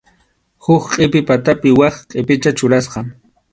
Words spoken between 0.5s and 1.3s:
Huk qʼipi